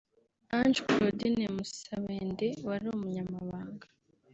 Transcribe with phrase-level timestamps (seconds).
[0.57, 3.85] Ange Claudine Musabende wari umunyamabanga